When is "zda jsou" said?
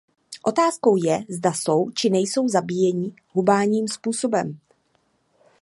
1.29-1.91